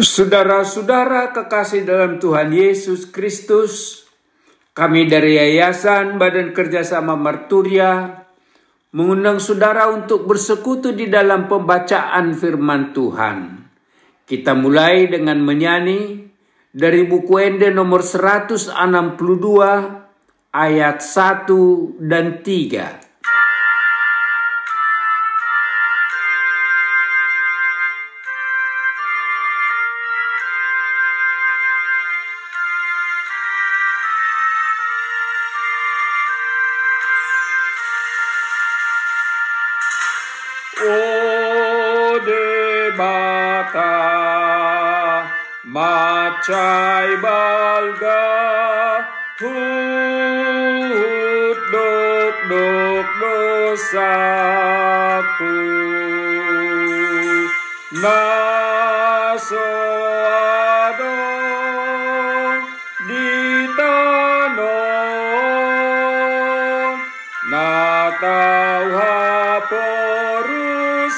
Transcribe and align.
Saudara-saudara 0.00 1.28
kekasih 1.36 1.84
dalam 1.84 2.16
Tuhan 2.16 2.56
Yesus 2.56 3.04
Kristus, 3.12 4.08
kami 4.72 5.04
dari 5.04 5.36
Yayasan 5.36 6.16
Badan 6.16 6.56
Kerjasama 6.56 7.20
Marturia 7.20 8.24
mengundang 8.96 9.36
saudara 9.44 9.92
untuk 9.92 10.24
bersekutu 10.24 10.96
di 10.96 11.12
dalam 11.12 11.52
pembacaan 11.52 12.32
firman 12.32 12.96
Tuhan. 12.96 13.60
Kita 14.24 14.56
mulai 14.56 15.04
dengan 15.04 15.36
menyanyi 15.44 16.32
dari 16.72 17.04
buku 17.04 17.36
Ende 17.36 17.68
nomor 17.68 18.00
162 18.00 18.72
ayat 20.48 20.96
1 21.04 21.44
dan 22.00 22.40
3. 22.40 23.09
Macai 45.74 47.10
balga 47.22 48.22
hut 49.40 51.58
dok 51.72 52.36
dok 52.50 53.06
dosaku 53.20 54.36
naso 58.02 59.68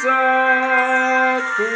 haporusaku 0.00 1.68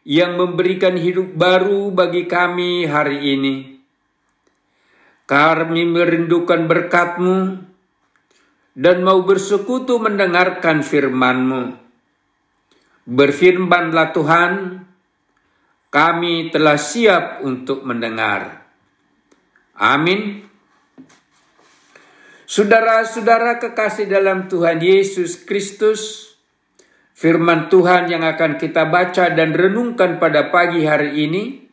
yang 0.07 0.39
memberikan 0.39 0.95
hidup 0.95 1.35
baru 1.35 1.91
bagi 1.91 2.31
kami 2.31 2.87
hari 2.87 3.35
ini. 3.35 3.55
Kami 5.27 5.83
merindukan 5.83 6.63
berkat-Mu 6.63 7.59
dan 8.71 9.03
mau 9.03 9.19
bersekutu 9.27 9.99
mendengarkan 9.99 10.79
firman-Mu. 10.79 11.75
Berfirmanlah 13.03 14.15
Tuhan, 14.15 14.51
kami 15.91 16.55
telah 16.55 16.79
siap 16.79 17.43
untuk 17.43 17.83
mendengar. 17.83 18.63
Amin. 19.75 20.47
Saudara-saudara 22.47 23.59
kekasih 23.59 24.07
dalam 24.07 24.47
Tuhan 24.47 24.79
Yesus 24.79 25.43
Kristus, 25.43 26.26
Firman 27.17 27.65
Tuhan 27.65 28.13
yang 28.13 28.21
akan 28.21 28.61
kita 28.61 28.93
baca 28.93 29.33
dan 29.33 29.49
renungkan 29.49 30.21
pada 30.21 30.53
pagi 30.53 30.85
hari 30.85 31.25
ini 31.25 31.65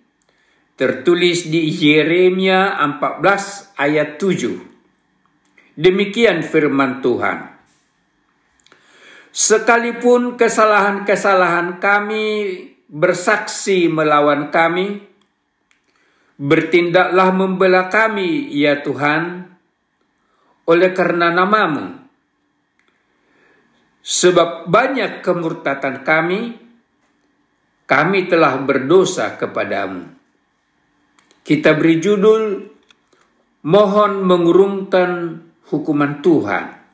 tertulis 0.73 1.53
di 1.53 1.69
Yeremia 1.69 2.81
14 2.81 3.77
ayat 3.77 4.17
7. 4.17 5.77
Demikian 5.77 6.41
firman 6.41 7.05
Tuhan. 7.05 7.61
Sekalipun 9.37 10.41
kesalahan-kesalahan 10.41 11.77
kami 11.77 12.25
bersaksi 12.89 13.93
melawan 13.93 14.49
kami, 14.49 15.05
bertindaklah 16.41 17.37
membela 17.37 17.93
kami, 17.93 18.49
ya 18.49 18.81
Tuhan, 18.81 19.53
oleh 20.65 20.91
karena 20.97 21.29
namamu 21.37 22.04
Sebab 24.05 24.69
banyak 24.69 25.25
kemurtatan 25.25 26.05
kami, 26.05 26.61
kami 27.89 28.29
telah 28.29 28.61
berdosa 28.61 29.41
kepadamu. 29.41 30.13
Kita 31.41 31.73
beri 31.73 31.97
judul, 32.05 32.43
Mohon 33.65 34.29
mengurungkan 34.29 35.41
hukuman 35.73 36.21
Tuhan. 36.21 36.85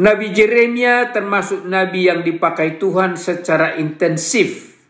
Nabi 0.00 0.32
Jeremia 0.32 1.12
termasuk 1.12 1.68
nabi 1.68 2.08
yang 2.08 2.24
dipakai 2.24 2.80
Tuhan 2.80 3.20
secara 3.20 3.76
intensif 3.76 4.80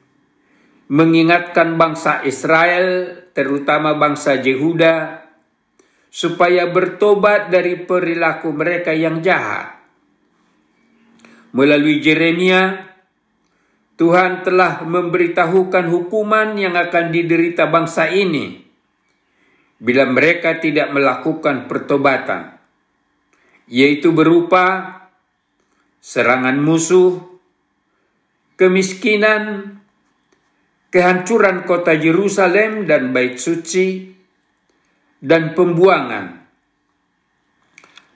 mengingatkan 0.86 1.74
bangsa 1.74 2.22
Israel, 2.22 3.10
terutama 3.34 3.98
bangsa 3.98 4.38
Yehuda, 4.38 5.26
supaya 6.14 6.70
bertobat 6.70 7.50
dari 7.50 7.74
perilaku 7.74 8.54
mereka 8.54 8.94
yang 8.94 9.18
jahat 9.18 9.75
Melalui 11.56 12.04
Jeremia, 12.04 12.84
Tuhan 13.96 14.44
telah 14.44 14.84
memberitahukan 14.84 15.88
hukuman 15.88 16.52
yang 16.60 16.76
akan 16.76 17.08
diderita 17.08 17.64
bangsa 17.72 18.12
ini 18.12 18.60
bila 19.80 20.04
mereka 20.04 20.60
tidak 20.60 20.92
melakukan 20.92 21.64
pertobatan, 21.64 22.60
yaitu 23.72 24.12
berupa 24.12 24.92
serangan 26.04 26.60
musuh, 26.60 27.24
kemiskinan, 28.60 29.76
kehancuran 30.92 31.64
kota 31.64 31.96
Yerusalem 31.96 32.84
dan 32.84 33.16
bait 33.16 33.40
suci, 33.40 34.12
dan 35.24 35.56
pembuangan. 35.56 36.45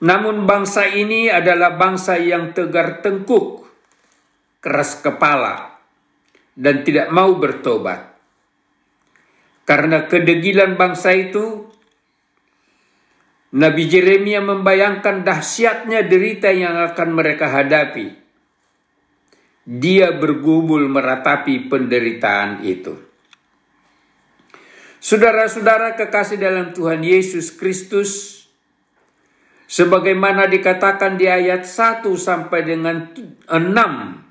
Namun 0.01 0.49
bangsa 0.49 0.89
ini 0.89 1.29
adalah 1.29 1.77
bangsa 1.77 2.17
yang 2.17 2.57
tegar 2.57 3.05
tengkuk, 3.05 3.69
keras 4.65 5.05
kepala, 5.05 5.77
dan 6.57 6.81
tidak 6.81 7.13
mau 7.13 7.37
bertobat. 7.37 8.17
Karena 9.69 10.09
kedegilan 10.09 10.81
bangsa 10.81 11.13
itu, 11.13 11.69
Nabi 13.51 13.83
Jeremia 13.93 14.41
membayangkan 14.41 15.21
dahsyatnya 15.21 16.07
derita 16.09 16.49
yang 16.49 16.81
akan 16.81 17.09
mereka 17.13 17.53
hadapi. 17.53 18.17
Dia 19.69 20.17
bergumul 20.17 20.89
meratapi 20.89 21.69
penderitaan 21.69 22.65
itu. 22.65 22.97
Saudara-saudara 25.01 25.93
kekasih 25.97 26.41
dalam 26.41 26.73
Tuhan 26.73 27.05
Yesus 27.05 27.53
Kristus, 27.53 28.40
Sebagaimana 29.71 30.51
dikatakan 30.51 31.15
di 31.15 31.31
ayat 31.31 31.63
1 31.63 32.03
sampai 32.19 32.67
dengan 32.67 33.07
6 33.15 33.55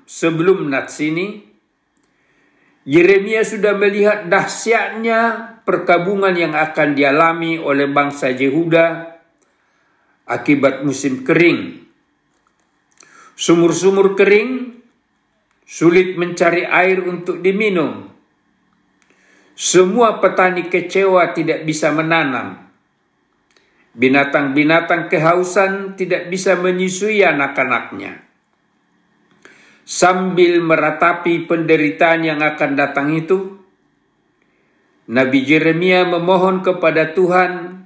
sebelum 0.04 0.68
nats 0.68 1.00
ini, 1.00 1.40
Yeremia 2.84 3.40
sudah 3.40 3.72
melihat 3.72 4.28
dahsyatnya 4.28 5.48
perkabungan 5.64 6.36
yang 6.36 6.52
akan 6.52 6.92
dialami 6.92 7.56
oleh 7.56 7.88
bangsa 7.88 8.36
Yehuda 8.36 9.16
akibat 10.28 10.84
musim 10.84 11.24
kering. 11.24 11.88
Sumur-sumur 13.32 14.12
kering 14.20 14.76
sulit 15.64 16.20
mencari 16.20 16.68
air 16.68 17.00
untuk 17.00 17.40
diminum. 17.40 18.12
Semua 19.56 20.20
petani 20.20 20.68
kecewa 20.68 21.32
tidak 21.32 21.64
bisa 21.64 21.88
menanam 21.96 22.69
Binatang-binatang 23.90 25.10
kehausan 25.10 25.98
tidak 25.98 26.30
bisa 26.30 26.54
menyusui 26.54 27.26
anak-anaknya. 27.26 28.22
Sambil 29.82 30.62
meratapi 30.62 31.50
penderitaan 31.50 32.22
yang 32.22 32.38
akan 32.38 32.78
datang 32.78 33.10
itu, 33.10 33.58
Nabi 35.10 35.42
Jeremia 35.42 36.06
memohon 36.06 36.62
kepada 36.62 37.10
Tuhan 37.10 37.82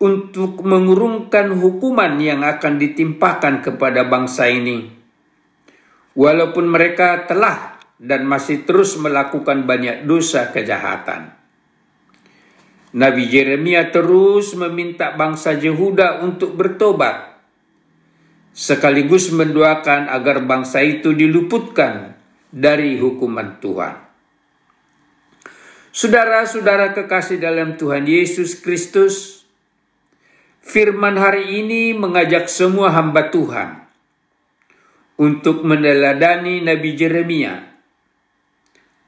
untuk 0.00 0.64
mengurungkan 0.64 1.52
hukuman 1.52 2.16
yang 2.16 2.40
akan 2.40 2.80
ditimpakan 2.80 3.60
kepada 3.60 4.08
bangsa 4.08 4.48
ini. 4.48 4.88
Walaupun 6.16 6.72
mereka 6.72 7.28
telah 7.28 7.76
dan 8.00 8.24
masih 8.24 8.64
terus 8.64 8.96
melakukan 8.96 9.68
banyak 9.68 10.08
dosa 10.08 10.48
kejahatan. 10.48 11.39
Nabi 12.90 13.30
Yeremia 13.30 13.94
terus 13.94 14.50
meminta 14.58 15.14
bangsa 15.14 15.54
Yehuda 15.54 16.26
untuk 16.26 16.58
bertobat, 16.58 17.38
sekaligus 18.50 19.30
mendoakan 19.30 20.10
agar 20.10 20.42
bangsa 20.42 20.82
itu 20.82 21.14
diluputkan 21.14 22.18
dari 22.50 22.98
hukuman 22.98 23.62
Tuhan. 23.62 23.94
Saudara-saudara 25.94 26.90
kekasih 26.90 27.38
dalam 27.38 27.78
Tuhan 27.78 28.10
Yesus 28.10 28.58
Kristus, 28.58 29.46
firman 30.58 31.14
hari 31.14 31.62
ini 31.62 31.94
mengajak 31.94 32.50
semua 32.50 32.90
hamba 32.90 33.30
Tuhan 33.30 33.86
untuk 35.14 35.62
meneladani 35.62 36.58
Nabi 36.58 36.98
Yeremia 36.98 37.69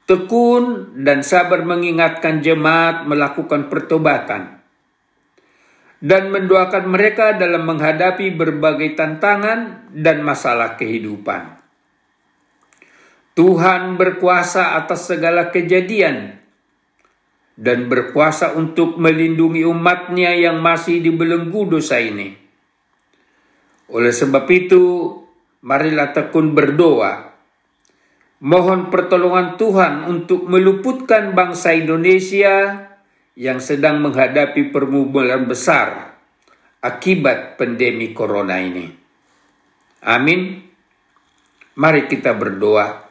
tekun 0.03 0.95
dan 1.03 1.23
sabar 1.23 1.63
mengingatkan 1.63 2.43
jemaat 2.43 3.07
melakukan 3.07 3.71
pertobatan 3.71 4.59
dan 6.03 6.35
mendoakan 6.35 6.91
mereka 6.91 7.31
dalam 7.39 7.63
menghadapi 7.63 8.35
berbagai 8.35 8.99
tantangan 8.99 9.87
dan 9.95 10.19
masalah 10.19 10.75
kehidupan. 10.75 11.63
Tuhan 13.33 13.97
berkuasa 13.97 14.77
atas 14.77 15.09
segala 15.09 15.49
kejadian 15.49 16.37
dan 17.55 17.87
berkuasa 17.87 18.53
untuk 18.53 18.99
melindungi 18.99 19.63
umatnya 19.65 20.35
yang 20.35 20.59
masih 20.59 21.01
dibelenggu 21.01 21.79
dosa 21.79 21.97
ini. 21.97 22.35
Oleh 23.89 24.13
sebab 24.13 24.45
itu, 24.53 25.17
marilah 25.65 26.13
tekun 26.13 26.53
berdoa 26.53 27.32
Mohon 28.43 28.91
pertolongan 28.91 29.55
Tuhan 29.55 30.03
untuk 30.03 30.51
meluputkan 30.51 31.31
bangsa 31.31 31.71
Indonesia 31.79 32.75
yang 33.39 33.63
sedang 33.63 34.03
menghadapi 34.03 34.67
pergumulan 34.67 35.47
besar 35.47 36.19
akibat 36.83 37.55
pandemi 37.55 38.11
corona 38.11 38.59
ini. 38.59 38.91
Amin. 40.03 40.59
Mari 41.79 42.11
kita 42.11 42.35
berdoa. 42.35 43.07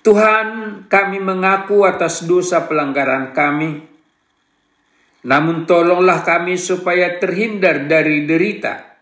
Tuhan, 0.00 0.48
kami 0.88 1.20
mengaku 1.20 1.84
atas 1.84 2.24
dosa 2.24 2.64
pelanggaran 2.64 3.36
kami. 3.36 3.84
Namun 5.28 5.68
tolonglah 5.68 6.24
kami 6.24 6.56
supaya 6.56 7.20
terhindar 7.20 7.84
dari 7.84 8.24
derita 8.24 8.96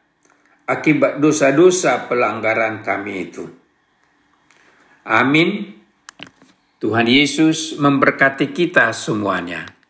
akibat 0.67 1.23
dosa-dosa 1.23 2.11
pelanggaran 2.11 2.82
kami 2.82 3.31
itu. 3.31 3.62
Amin. 5.03 5.75
Tuhan 6.79 7.07
Yesus 7.07 7.79
memberkati 7.79 8.51
kita 8.51 8.91
semuanya. 8.95 9.81